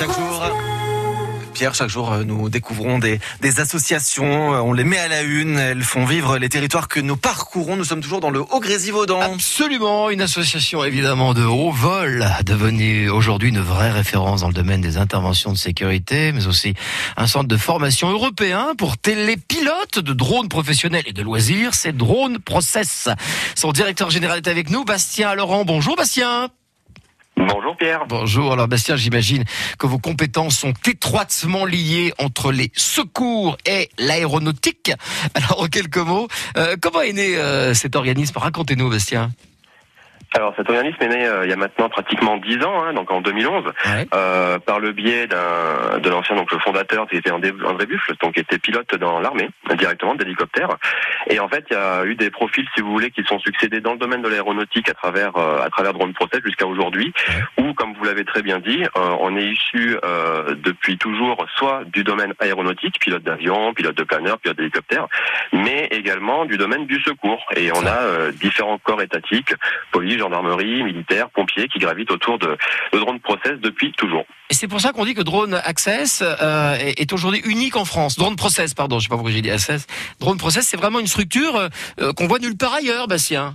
Chaque 0.00 0.16
jour. 0.16 0.50
Pierre, 1.52 1.74
chaque 1.74 1.90
jour, 1.90 2.10
euh, 2.10 2.24
nous 2.24 2.48
découvrons 2.48 2.98
des, 2.98 3.20
associations, 3.58 4.54
euh, 4.54 4.60
on 4.60 4.72
les 4.72 4.82
met 4.82 4.96
à 4.96 5.08
la 5.08 5.20
une, 5.20 5.58
elles 5.58 5.82
font 5.82 6.06
vivre 6.06 6.38
les 6.38 6.48
territoires 6.48 6.88
que 6.88 7.00
nous 7.00 7.18
parcourons. 7.18 7.76
Nous 7.76 7.84
sommes 7.84 8.00
toujours 8.00 8.20
dans 8.20 8.30
le 8.30 8.40
Haut-Grésivaudan. 8.40 9.20
Absolument, 9.20 10.08
une 10.08 10.22
association 10.22 10.82
évidemment 10.84 11.34
de 11.34 11.44
haut 11.44 11.70
vol, 11.70 12.26
devenue 12.46 13.10
aujourd'hui 13.10 13.50
une 13.50 13.60
vraie 13.60 13.90
référence 13.90 14.40
dans 14.40 14.48
le 14.48 14.54
domaine 14.54 14.80
des 14.80 14.96
interventions 14.96 15.52
de 15.52 15.58
sécurité, 15.58 16.32
mais 16.32 16.46
aussi 16.46 16.72
un 17.18 17.26
centre 17.26 17.48
de 17.48 17.58
formation 17.58 18.08
européen 18.08 18.68
pour 18.78 18.96
télépilotes 18.96 19.98
de 19.98 20.14
drones 20.14 20.48
professionnels 20.48 21.04
et 21.04 21.12
de 21.12 21.20
loisirs, 21.20 21.74
c'est 21.74 21.94
Drone 21.94 22.38
Process. 22.38 23.10
Son 23.54 23.70
directeur 23.72 24.08
général 24.08 24.38
est 24.38 24.48
avec 24.48 24.70
nous, 24.70 24.86
Bastien 24.86 25.34
Laurent. 25.34 25.66
Bonjour 25.66 25.94
Bastien. 25.94 26.48
Bonjour 27.48 27.76
Pierre. 27.76 28.06
Bonjour. 28.06 28.52
Alors 28.52 28.68
Bastien, 28.68 28.96
j'imagine 28.96 29.44
que 29.78 29.86
vos 29.86 29.98
compétences 29.98 30.58
sont 30.58 30.74
étroitement 30.86 31.64
liées 31.64 32.12
entre 32.18 32.52
les 32.52 32.70
secours 32.74 33.56
et 33.66 33.88
l'aéronautique. 33.98 34.92
Alors 35.34 35.62
en 35.62 35.66
quelques 35.66 35.96
mots, 35.98 36.28
euh, 36.56 36.76
comment 36.80 37.00
est 37.00 37.12
né 37.12 37.36
euh, 37.36 37.74
cet 37.74 37.96
organisme? 37.96 38.36
Racontez-nous 38.36 38.90
Bastien. 38.90 39.30
Alors 40.36 40.54
cet 40.56 40.68
organisme 40.70 40.96
est 41.00 41.08
né 41.08 41.26
euh, 41.26 41.44
il 41.44 41.50
y 41.50 41.52
a 41.52 41.56
maintenant 41.56 41.88
pratiquement 41.88 42.36
dix 42.36 42.62
ans, 42.64 42.84
hein, 42.84 42.92
donc 42.92 43.10
en 43.10 43.20
2011, 43.20 43.64
Ouais. 43.66 44.06
euh, 44.14 44.58
par 44.60 44.78
le 44.78 44.92
biais 44.92 45.26
d'un 45.26 45.98
de 45.98 46.08
l'ancien 46.08 46.36
donc 46.36 46.52
le 46.52 46.58
fondateur 46.60 47.08
qui 47.08 47.16
était 47.16 47.32
André 47.32 47.52
André 47.66 47.86
Buffle, 47.86 48.14
donc 48.22 48.34
qui 48.34 48.40
était 48.40 48.58
pilote 48.58 48.94
dans 48.94 49.18
l'armée 49.20 49.48
directement 49.76 50.14
d'hélicoptère. 50.14 50.68
Et 51.28 51.40
en 51.40 51.48
fait 51.48 51.64
il 51.70 51.74
y 51.74 51.76
a 51.76 52.04
eu 52.04 52.14
des 52.14 52.30
profils, 52.30 52.64
si 52.76 52.80
vous 52.80 52.92
voulez, 52.92 53.10
qui 53.10 53.24
sont 53.24 53.40
succédés 53.40 53.80
dans 53.80 53.92
le 53.92 53.98
domaine 53.98 54.22
de 54.22 54.28
l'aéronautique 54.28 54.88
à 54.88 54.94
travers 54.94 55.36
euh, 55.36 55.62
à 55.64 55.68
travers 55.70 55.92
Drone 55.94 56.12
Process 56.14 56.40
jusqu'à 56.44 56.66
aujourd'hui, 56.66 57.12
où 57.58 57.74
comme 57.74 57.94
vous 57.94 58.04
l'avez 58.04 58.24
très 58.24 58.42
bien 58.42 58.60
dit, 58.60 58.84
euh, 58.84 59.16
on 59.20 59.36
est 59.36 59.46
issu 59.46 59.96
euh, 60.04 60.54
depuis 60.62 60.96
toujours 60.96 61.44
soit 61.56 61.82
du 61.86 62.04
domaine 62.04 62.34
aéronautique, 62.38 63.00
pilote 63.00 63.24
d'avion, 63.24 63.74
pilote 63.74 63.96
de 63.96 64.04
planeur, 64.04 64.38
pilote 64.38 64.56
d'hélicoptère, 64.58 65.08
mais 65.52 65.88
également 65.90 66.44
du 66.44 66.56
domaine 66.56 66.86
du 66.86 67.00
secours. 67.02 67.44
Et 67.56 67.72
on 67.72 67.84
a 67.84 67.98
euh, 68.02 68.30
différents 68.32 68.78
corps 68.78 69.02
étatiques, 69.02 69.54
police, 69.90 70.19
gendarmerie, 70.20 70.82
militaires, 70.82 71.30
pompiers 71.30 71.68
qui 71.68 71.78
gravitent 71.78 72.10
autour 72.10 72.38
de, 72.38 72.56
de 72.92 72.98
Drone 72.98 73.20
Process 73.20 73.58
depuis 73.60 73.92
toujours. 73.92 74.24
Et 74.50 74.54
c'est 74.54 74.68
pour 74.68 74.80
ça 74.80 74.92
qu'on 74.92 75.04
dit 75.04 75.14
que 75.14 75.22
Drone 75.22 75.54
Access 75.64 76.22
euh, 76.22 76.76
est, 76.76 77.12
aujourd'hui 77.12 77.40
unique 77.44 77.76
en 77.76 77.84
France. 77.84 78.16
Drone 78.16 78.36
Process, 78.36 78.74
pardon, 78.74 78.98
je 78.98 79.04
sais 79.04 79.08
pas 79.08 79.16
pourquoi 79.16 79.32
j'ai 79.32 79.42
dit 79.42 79.50
Access. 79.50 79.86
Drone 80.18 80.38
Process, 80.38 80.66
c'est 80.66 80.76
vraiment 80.76 81.00
une 81.00 81.06
structure 81.06 81.56
euh, 82.00 82.12
qu'on 82.12 82.26
voit 82.26 82.38
nulle 82.38 82.56
part 82.56 82.74
ailleurs, 82.74 83.08
Bastien. 83.08 83.54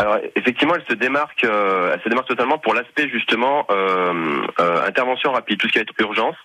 Alors 0.00 0.18
effectivement, 0.36 0.74
elle 0.76 0.84
se 0.88 0.94
démarque, 0.94 1.42
euh, 1.42 1.90
elle 1.92 2.00
se 2.02 2.08
démarque 2.08 2.28
totalement 2.28 2.58
pour 2.58 2.72
l'aspect 2.72 3.08
justement 3.08 3.66
euh, 3.70 4.46
euh, 4.60 4.86
intervention 4.86 5.32
rapide, 5.32 5.58
tout 5.58 5.66
ce 5.66 5.72
qui 5.72 5.78
va 5.78 5.82
être 5.82 5.94
urgence, 5.98 6.36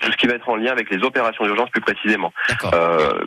tout 0.00 0.12
ce 0.12 0.16
qui 0.16 0.28
va 0.28 0.34
être 0.34 0.48
en 0.48 0.54
lien 0.54 0.70
avec 0.70 0.88
les 0.90 1.02
opérations 1.02 1.44
d'urgence 1.44 1.70
plus 1.70 1.80
précisément. 1.80 2.32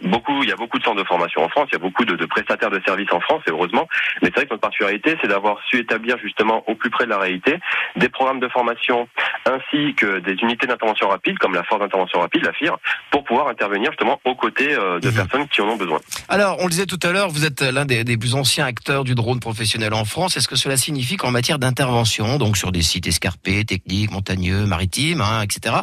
Beaucoup, 0.04 0.42
il 0.44 0.48
y 0.50 0.54
a 0.54 0.56
beaucoup 0.56 0.80
de 0.80 0.84
centres 0.86 1.02
de 1.02 1.08
formation 1.08 1.44
en 1.44 1.50
France, 1.50 1.68
il 1.72 1.74
y 1.74 1.76
a 1.76 1.80
beaucoup 1.80 2.06
de, 2.06 2.16
de 2.16 2.26
prestataires 2.26 2.70
de 2.70 2.82
services 2.86 3.12
en 3.12 3.20
France, 3.20 3.42
et 3.46 3.52
heureusement. 3.52 3.90
Mais 4.22 4.30
c'est 4.30 4.36
vrai 4.36 4.46
que 4.46 4.52
notre 4.52 4.62
particularité, 4.62 5.18
c'est 5.22 5.28
d'avoir 5.28 5.58
su 5.70 5.80
établir 5.80 6.18
justement 6.20 6.64
au 6.70 6.76
plus 6.76 6.90
près 6.90 7.04
de 7.04 7.10
la 7.10 7.18
réalité 7.18 7.60
des 7.98 8.08
programmes 8.08 8.40
de 8.40 8.48
formation 8.48 9.10
ainsi 9.46 9.94
que 9.96 10.20
des 10.20 10.34
unités 10.42 10.66
d'intervention 10.66 11.10
rapide, 11.10 11.38
comme 11.40 11.54
la 11.56 11.64
force 11.64 11.82
d'intervention 11.82 12.22
rapide, 12.22 12.46
la 12.46 12.54
FIR, 12.54 12.78
pour 13.12 13.26
pouvoir 13.26 13.50
intervenir 13.50 13.92
justement 13.92 14.22
aux 14.24 14.36
côtés 14.36 14.74
de 14.76 15.08
Mhm. 15.10 15.14
personnes 15.14 15.48
qui 15.50 15.60
en 15.62 15.68
ont 15.68 15.76
besoin. 15.76 16.00
Alors, 16.30 16.56
on 16.60 16.64
le 16.64 16.70
disait 16.70 16.86
tout 16.86 17.00
à 17.04 17.12
l'heure, 17.12 17.28
vous 17.28 17.44
êtes 17.46 17.62
l'un 17.62 17.84
des, 17.86 18.06
des 18.06 18.16
plus 18.18 18.34
anciens 18.36 18.66
acteurs 18.66 19.04
du 19.04 19.14
drone 19.16 19.42
professionnel 19.42 19.73
en 19.94 20.06
France. 20.06 20.38
Est-ce 20.38 20.48
que 20.48 20.56
cela 20.56 20.78
signifie 20.78 21.18
qu'en 21.18 21.32
matière 21.32 21.60
d'intervention, 21.60 22.38
donc 22.38 22.58
sur 22.58 22.72
des 22.72 22.82
sites 22.82 23.08
escarpés, 23.08 23.66
techniques, 23.66 24.12
montagneux, 24.12 24.66
maritimes, 24.66 25.22
hein, 25.22 25.42
etc., 25.42 25.76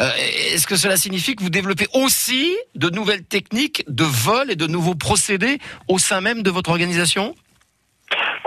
euh, 0.00 0.10
est-ce 0.52 0.66
que 0.66 0.76
cela 0.76 0.96
signifie 0.96 1.36
que 1.36 1.42
vous 1.42 1.50
développez 1.50 1.86
aussi 1.92 2.56
de 2.74 2.88
nouvelles 2.90 3.24
techniques 3.24 3.84
de 3.88 4.04
vol 4.04 4.50
et 4.50 4.56
de 4.56 4.66
nouveaux 4.66 4.94
procédés 4.94 5.58
au 5.88 5.98
sein 5.98 6.20
même 6.20 6.42
de 6.42 6.50
votre 6.50 6.70
organisation? 6.70 7.34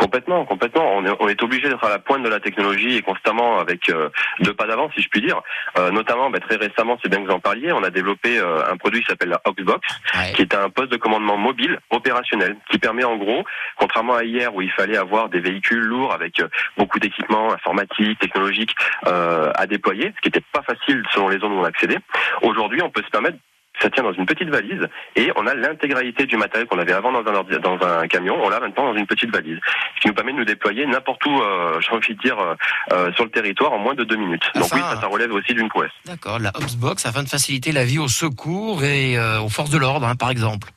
Complètement, 0.08 0.46
complètement. 0.46 0.96
On 0.96 1.06
est, 1.06 1.12
on 1.20 1.28
est 1.28 1.44
obligé 1.44 1.68
d'être 1.68 1.84
à 1.84 1.90
la 1.90 2.00
pointe 2.00 2.24
de 2.24 2.30
la 2.30 2.40
technologie 2.40 2.96
et 2.96 3.02
constamment 3.02 3.60
avec 3.60 3.90
euh, 3.90 4.08
deux 4.40 4.54
pas 4.54 4.66
d'avance, 4.66 4.94
si 4.96 5.02
je 5.02 5.10
puis 5.10 5.20
dire. 5.20 5.42
Euh, 5.78 5.92
notamment, 5.92 6.30
bah, 6.30 6.40
très 6.40 6.56
récemment, 6.56 6.98
c'est 7.04 7.10
bien 7.10 7.22
que 7.22 7.28
vous 7.28 7.34
en 7.34 7.42
parliez, 7.42 7.74
on 7.74 7.84
a 7.84 7.90
développé 7.90 8.40
euh, 8.40 8.72
un 8.72 8.78
produit 8.78 9.02
qui 9.02 9.08
s'appelle 9.08 9.28
la 9.28 9.42
Oxbox, 9.44 9.86
qui 10.34 10.44
est 10.44 10.56
un 10.56 10.70
poste 10.70 10.94
de 10.94 10.96
commandement 10.96 11.36
mobile 11.36 11.78
opérationnel, 11.90 12.56
qui 12.72 12.78
permet 12.78 13.04
en 13.04 13.18
gros, 13.18 13.44
contrairement 13.76 14.16
à 14.16 14.24
hier 14.24 14.56
où 14.56 14.62
il 14.62 14.72
fallait 14.72 14.96
avoir 14.96 15.28
des 15.28 15.42
véhicules 15.42 15.82
lourds 15.82 16.14
avec 16.14 16.42
beaucoup 16.78 17.00
d'équipements 17.00 17.52
informatiques, 17.52 18.18
technologiques 18.20 18.76
à 19.04 19.68
déployer, 19.68 20.14
ce 20.16 20.22
qui 20.22 20.30
n'était 20.30 20.46
pas 20.54 20.62
facile 20.62 21.04
selon 21.12 21.28
les 21.28 21.40
zones 21.40 21.52
où 21.52 21.60
on 21.60 21.66
accédait. 21.66 22.00
Aujourd'hui, 22.44 22.82
on 22.82 22.90
peut 22.90 23.04
se 23.04 23.10
permettre 23.10 23.38
ça 23.82 23.90
tient 23.90 24.04
dans 24.04 24.14
une 24.14 24.26
petite 24.26 24.50
valise 24.50 24.88
et 25.16 25.32
on 25.36 25.46
a 25.48 25.54
l'intégralité 25.54 26.26
du 26.26 26.38
matériel 26.38 26.68
qu'on 26.68 26.80
avait 26.80 26.94
avant 26.94 27.12
dans 27.12 27.20
un, 27.30 27.34
ordi- 27.36 27.60
dans 27.60 27.78
un 27.86 28.08
camion, 28.08 28.36
on 28.44 28.50
l'a 28.50 28.60
maintenant 28.60 28.92
dans 28.92 28.98
une 28.98 29.06
petite 29.08 29.32
valise, 29.32 29.60
ce 29.96 30.02
qui 30.02 30.08
nous 30.08 30.14
permet 30.14 30.34
de 30.34 30.38
nous 30.38 30.46
déployer 30.46 30.86
n'importe 30.86 31.26
où, 31.26 31.42
euh, 31.42 31.80
j'ai 31.82 31.92
envie 31.96 32.16
de 32.16 32.20
dire, 32.22 32.38
euh, 32.40 32.56
euh, 32.94 33.12
sur 33.14 33.24
le 33.26 33.30
territoire 33.32 33.74
en 33.74 33.80
moins 33.80 33.96
de 33.96 34.04
deux 34.04 34.16
minutes. 34.18 34.44
Donc 34.56 34.66
oui, 34.74 34.80
ça, 34.80 35.00
ça 35.02 35.08
relève 35.08 35.32
aussi 35.34 35.54
d'une 35.54 35.70
prouesse. 35.70 35.92
D'accord, 36.06 36.40
la 36.40 36.50
Hubsbox 36.60 37.06
afin 37.06 37.24
de 37.24 37.30
faciliter 37.30 37.72
la 37.72 37.86
vie 37.86 38.00
aux 38.00 38.08
secours 38.08 38.84
et 38.84 39.18
euh, 39.18 39.40
aux 39.42 39.50
forces 39.50 39.70
de 39.70 39.78
l'ordre, 39.78 40.08
hein, 40.08 40.16
par 40.16 40.30
exemple. 40.30 40.70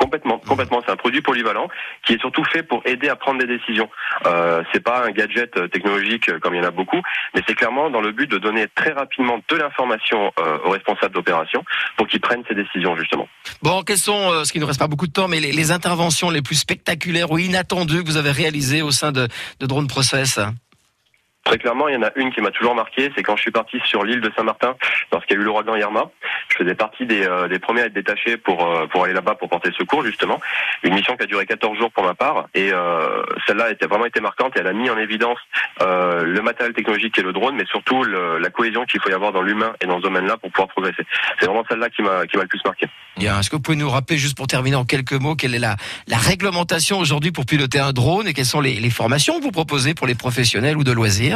Complètement, 0.00 0.38
complètement. 0.38 0.80
C'est 0.84 0.92
un 0.92 0.96
produit 0.96 1.20
polyvalent 1.20 1.68
qui 2.04 2.14
est 2.14 2.20
surtout 2.20 2.42
fait 2.44 2.62
pour 2.62 2.80
aider 2.86 3.10
à 3.10 3.16
prendre 3.16 3.38
des 3.38 3.46
décisions. 3.46 3.88
Euh, 4.24 4.62
c'est 4.72 4.82
pas 4.82 5.04
un 5.06 5.10
gadget 5.10 5.54
euh, 5.58 5.68
technologique 5.68 6.30
euh, 6.30 6.38
comme 6.40 6.54
il 6.54 6.62
y 6.62 6.64
en 6.64 6.68
a 6.68 6.70
beaucoup, 6.70 7.02
mais 7.34 7.42
c'est 7.46 7.54
clairement 7.54 7.90
dans 7.90 8.00
le 8.00 8.10
but 8.10 8.28
de 8.28 8.38
donner 8.38 8.66
très 8.74 8.92
rapidement 8.92 9.38
de 9.46 9.56
l'information 9.56 10.32
euh, 10.40 10.58
aux 10.64 10.70
responsables 10.70 11.14
d'opération 11.14 11.62
pour 11.98 12.06
qu'ils 12.08 12.20
prennent 12.20 12.42
ces 12.48 12.54
décisions 12.54 12.96
justement. 12.96 13.28
Bon, 13.62 13.82
quelles 13.82 13.98
sont, 13.98 14.32
euh, 14.32 14.44
ce 14.44 14.52
qui 14.52 14.58
ne 14.58 14.64
reste 14.64 14.80
pas 14.80 14.88
beaucoup 14.88 15.06
de 15.06 15.12
temps, 15.12 15.28
mais 15.28 15.38
les, 15.38 15.52
les 15.52 15.70
interventions 15.70 16.30
les 16.30 16.42
plus 16.42 16.56
spectaculaires 16.56 17.30
ou 17.30 17.38
inattendues 17.38 18.02
que 18.02 18.08
vous 18.08 18.16
avez 18.16 18.32
réalisées 18.32 18.80
au 18.80 18.92
sein 18.92 19.12
de, 19.12 19.28
de 19.60 19.66
Drone 19.66 19.86
Process? 19.86 20.40
Très 21.44 21.56
clairement, 21.56 21.88
il 21.88 21.94
y 21.94 21.96
en 21.96 22.02
a 22.02 22.10
une 22.16 22.30
qui 22.32 22.42
m'a 22.42 22.50
toujours 22.50 22.74
marqué, 22.74 23.10
c'est 23.16 23.22
quand 23.22 23.34
je 23.34 23.42
suis 23.42 23.50
parti 23.50 23.80
sur 23.84 24.04
l'île 24.04 24.20
de 24.20 24.30
Saint-Martin, 24.36 24.74
lorsqu'il 25.10 25.36
y 25.36 25.40
a 25.40 25.42
eu 25.42 25.44
l'ouragan 25.44 25.74
Irma. 25.74 26.10
Je 26.48 26.56
faisais 26.58 26.74
partie 26.74 27.06
des, 27.06 27.26
euh, 27.26 27.48
des 27.48 27.58
premiers 27.58 27.82
à 27.82 27.86
être 27.86 27.94
détachés 27.94 28.36
pour, 28.36 28.66
euh, 28.66 28.86
pour 28.88 29.04
aller 29.04 29.14
là-bas 29.14 29.36
pour 29.36 29.48
porter 29.48 29.70
secours, 29.72 30.04
justement. 30.04 30.38
Une 30.82 30.94
mission 30.94 31.16
qui 31.16 31.22
a 31.22 31.26
duré 31.26 31.46
14 31.46 31.78
jours 31.78 31.90
pour 31.92 32.04
ma 32.04 32.14
part, 32.14 32.46
et 32.54 32.70
euh, 32.72 33.22
celle-là 33.46 33.68
a 33.80 33.86
vraiment 33.86 34.04
été 34.04 34.20
marquante, 34.20 34.54
et 34.56 34.60
elle 34.60 34.66
a 34.66 34.74
mis 34.74 34.90
en 34.90 34.98
évidence 34.98 35.38
le 35.80 36.40
matériel 36.42 36.74
technologique 36.74 37.18
et 37.18 37.22
le 37.22 37.32
drone, 37.32 37.56
mais 37.56 37.64
surtout 37.66 38.04
la 38.04 38.50
cohésion 38.50 38.84
qu'il 38.84 39.00
faut 39.00 39.08
y 39.08 39.14
avoir 39.14 39.32
dans 39.32 39.40
l'humain 39.40 39.72
et 39.80 39.86
dans 39.86 39.96
ce 39.96 40.02
domaine-là 40.02 40.36
pour 40.36 40.50
pouvoir 40.50 40.68
progresser. 40.68 41.04
C'est 41.38 41.46
vraiment 41.46 41.64
celle-là 41.68 41.88
qui 41.88 42.02
m'a 42.02 42.22
le 42.22 42.46
plus 42.46 42.60
marqué. 42.64 42.86
Bien, 43.16 43.40
Est-ce 43.40 43.48
que 43.48 43.56
vous 43.56 43.62
pouvez 43.62 43.76
nous 43.76 43.88
rappeler, 43.88 44.18
juste 44.18 44.36
pour 44.36 44.46
terminer 44.46 44.76
en 44.76 44.84
quelques 44.84 45.14
mots, 45.14 45.36
quelle 45.36 45.54
est 45.54 45.58
la, 45.58 45.76
la 46.06 46.18
réglementation 46.18 46.98
aujourd'hui 46.98 47.32
pour 47.32 47.46
piloter 47.46 47.78
un 47.78 47.92
drone 47.92 48.28
et 48.28 48.34
quelles 48.34 48.44
sont 48.44 48.60
les 48.60 48.90
formations 48.90 49.38
que 49.38 49.44
vous 49.44 49.52
proposez 49.52 49.94
pour 49.94 50.06
les 50.06 50.14
professionnels 50.14 50.76
ou 50.76 50.84
de 50.84 50.92
loisirs? 50.92 51.29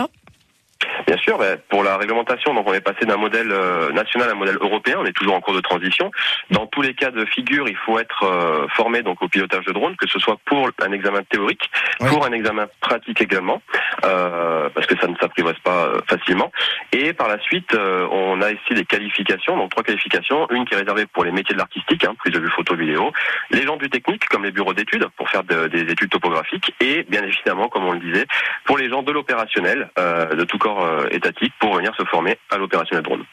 Bien 1.07 1.17
sûr, 1.19 1.39
pour 1.69 1.83
la 1.83 1.97
réglementation, 1.97 2.55
donc 2.55 2.67
on 2.69 2.73
est 2.75 2.81
passé 2.81 3.05
d'un 3.07 3.17
modèle 3.17 3.51
euh, 3.51 3.91
national 3.93 4.29
à 4.29 4.33
un 4.33 4.37
modèle 4.37 4.57
européen. 4.61 4.97
On 4.99 5.05
est 5.05 5.13
toujours 5.13 5.35
en 5.35 5.41
cours 5.41 5.55
de 5.55 5.61
transition. 5.61 6.11
Dans 6.51 6.67
tous 6.67 6.83
les 6.83 6.95
cas 6.95 7.11
de 7.11 7.25
figure, 7.27 7.69
il 7.69 7.77
faut 7.77 7.99
être 7.99 8.23
euh, 8.25 8.67
formé 8.75 9.03
donc 9.03 9.23
au 9.23 9.29
pilotage 9.29 9.65
de 9.65 9.73
drone, 9.73 9.97
que 9.97 10.09
ce 10.09 10.19
soit 10.19 10.39
pour 10.45 10.71
un 10.83 10.93
examen 10.93 11.23
théorique, 11.29 11.71
Oui. 12.01 12.09
pour 12.09 12.25
un 12.27 12.33
examen 12.33 12.67
pratique 12.81 13.21
également, 13.21 13.61
euh, 14.05 14.69
parce 14.75 14.87
que 14.87 14.97
ça 14.99 15.07
ne 15.07 15.17
s'apprivoise 15.17 15.59
pas 15.63 15.89
facilement. 16.09 16.51
Et 16.93 17.13
par 17.13 17.29
la 17.29 17.39
suite, 17.41 17.75
on 17.75 18.41
a 18.43 18.51
ici 18.51 18.75
des 18.75 18.85
qualifications, 18.85 19.57
donc 19.57 19.71
trois 19.71 19.83
qualifications. 19.83 20.47
Une 20.51 20.65
qui 20.65 20.75
est 20.75 20.79
réservée 20.79 21.07
pour 21.07 21.25
les 21.25 21.33
métiers 21.33 21.55
de 21.55 21.59
l'artistique, 21.59 22.05
hein, 22.05 22.15
prise 22.19 22.33
de 22.33 22.41
vue 22.41 22.51
photo, 22.51 22.75
vidéo. 22.77 23.13
Les 23.51 23.63
gens 23.63 23.77
du 23.77 23.89
technique, 23.91 24.27
comme 24.29 24.45
les 24.45 24.53
bureaux 24.53 24.75
d'études, 24.75 25.07
pour 25.17 25.29
faire 25.29 25.45
de- 25.45 25.67
des 25.69 25.83
études 25.91 26.11
topographiques. 26.11 26.73
Et 26.81 27.05
bien 27.09 27.23
évidemment, 27.23 27.69
comme 27.69 27.85
on 27.85 27.93
le 27.93 28.01
disait, 28.01 28.27
pour 28.65 28.79
les 28.79 28.89
gens 28.89 29.03
de 29.03 29.13
l'opérationnel, 29.13 29.91
euh, 29.99 30.35
de 30.35 30.45
tout 30.45 30.59
corps 30.59 30.74
euh, 30.83 31.09
étatique, 31.11 31.53
pour 31.61 31.75
venir 31.77 31.95
se 31.97 32.05
former 32.05 32.39
à 32.51 32.57
l'opérationnel 32.57 33.03
drone. 33.05 33.25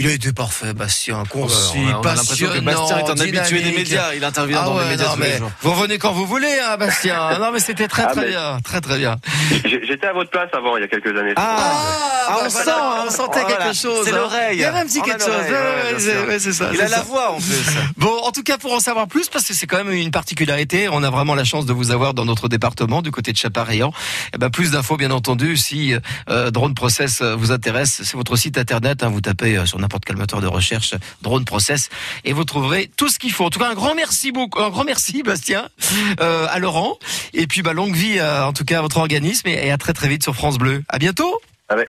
Il 0.00 0.06
a 0.06 0.12
été 0.12 0.32
parfait, 0.32 0.72
Bastien. 0.74 1.24
Aussi, 1.34 1.72
on 1.76 1.88
a 1.88 1.92
l'impression 2.14 2.48
que 2.48 2.60
Bastien 2.60 2.98
est 2.98 3.10
un 3.10 3.18
habitué 3.20 3.62
des 3.62 3.72
médias. 3.72 4.14
Il 4.14 4.24
intervient 4.24 4.60
Ah 4.62 4.66
dans 4.66 4.76
ouais, 4.76 4.84
les 4.84 4.90
médias 4.90 5.06
non, 5.08 5.14
tous 5.16 5.20
les 5.22 5.28
mais 5.28 5.38
jours. 5.38 5.50
vous 5.60 5.72
revenez 5.72 5.98
quand 5.98 6.12
vous 6.12 6.24
voulez, 6.24 6.56
hein, 6.64 6.76
Bastien. 6.76 7.38
non, 7.40 7.50
mais 7.52 7.58
c'était 7.58 7.88
très 7.88 8.04
Ah, 8.04 8.12
très 8.12 8.20
mais- 8.22 8.28
bien, 8.28 8.58
très 8.62 8.80
très 8.80 8.96
bien. 8.98 9.16
J'étais 9.64 10.06
à 10.06 10.12
votre 10.12 10.30
place 10.30 10.48
avant, 10.52 10.76
il 10.76 10.82
y 10.82 10.84
a 10.84 10.88
quelques 10.88 11.16
années. 11.18 11.32
Ah, 11.36 12.36
on 12.38 12.42
bah 12.44 12.50
sent, 12.50 12.60
voilà. 12.64 13.04
on 13.06 13.10
sentait 13.10 13.40
Voilà. 13.40 13.56
quelque 13.56 13.76
chose. 13.76 14.04
C'est 14.04 14.12
hein. 14.12 14.16
l'oreille. 14.18 14.56
Il 14.56 14.60
y 14.60 14.64
avait 14.64 14.78
un 14.78 14.86
petit 14.86 15.00
On 15.00 15.02
a 15.02 15.06
quelque 15.06 15.24
chose. 15.24 16.08
Ouais, 16.28 16.38
c'est 16.38 16.52
ça. 16.52 16.70
Il 16.72 16.80
a 16.80 16.88
la 16.88 17.00
voix 17.02 17.32
en 17.32 17.36
plus. 17.38 17.46
Bon, 17.96 18.16
en 18.22 18.30
tout 18.30 18.42
cas, 18.44 18.58
pour 18.58 18.72
en 18.72 18.80
savoir 18.80 19.08
plus, 19.08 19.28
parce 19.28 19.44
que 19.46 19.54
c'est 19.54 19.66
quand 19.66 19.78
même 19.78 19.90
une 19.92 20.12
particularité, 20.12 20.88
on 20.88 21.02
a 21.02 21.10
vraiment 21.10 21.34
la 21.34 21.44
chance 21.44 21.66
de 21.66 21.72
vous 21.72 21.90
avoir 21.90 22.14
dans 22.14 22.24
notre 22.24 22.48
département, 22.48 23.02
du 23.02 23.10
côté 23.10 23.32
de 23.32 23.36
Chapareillan. 23.36 23.92
Eh 24.34 24.38
ben, 24.38 24.50
plus 24.50 24.70
d'infos, 24.70 24.96
bien 24.96 25.10
entendu, 25.10 25.56
si 25.56 25.94
euh, 26.30 26.50
Drone 26.52 26.74
Process 26.74 27.20
euh, 27.22 27.34
vous 27.34 27.50
intéresse, 27.50 28.02
c'est 28.04 28.14
votre 28.16 28.36
site 28.36 28.56
internet. 28.58 29.02
hein, 29.02 29.08
vous 29.08 29.20
tapez 29.20 29.56
euh, 29.56 29.66
sur 29.66 29.78
n'importe 29.88 30.04
quel 30.04 30.16
moteur 30.16 30.42
de 30.42 30.46
recherche 30.46 30.94
Drone 31.22 31.46
Process 31.46 31.88
et 32.24 32.34
vous 32.34 32.44
trouverez 32.44 32.90
tout 32.96 33.08
ce 33.08 33.18
qu'il 33.18 33.32
faut. 33.32 33.46
En 33.46 33.50
tout 33.50 33.58
cas, 33.58 33.70
un 33.70 33.74
grand 33.74 33.94
merci 33.94 34.32
beaucoup, 34.32 34.60
un 34.60 34.68
grand 34.68 34.84
merci, 34.84 35.22
Bastien, 35.22 35.68
euh, 36.20 36.46
à 36.50 36.58
Laurent, 36.58 36.98
et 37.32 37.46
puis 37.46 37.62
bah, 37.62 37.72
longue 37.72 37.94
vie, 37.94 38.18
euh, 38.18 38.44
en 38.44 38.52
tout 38.52 38.64
cas, 38.64 38.78
à 38.78 38.82
votre 38.82 38.98
organisme, 38.98 39.48
et, 39.48 39.66
et 39.66 39.70
à 39.70 39.78
très 39.78 39.94
très 39.94 40.08
vite 40.08 40.22
sur 40.22 40.34
France 40.34 40.58
Bleu. 40.58 40.84
À 40.90 40.98
bientôt. 40.98 41.40